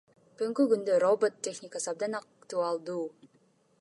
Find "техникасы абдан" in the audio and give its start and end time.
1.49-2.19